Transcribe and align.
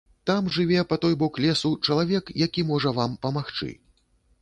Там 0.27 0.45
жыве, 0.55 0.79
па 0.93 0.97
той 1.03 1.13
бок 1.25 1.37
лесу, 1.45 1.71
чалавек, 1.89 2.35
які 2.47 2.67
можа 2.73 2.97
вам 3.01 3.17
памагчы. 3.27 3.75